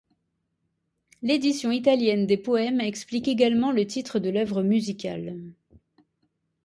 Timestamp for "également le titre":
3.27-4.17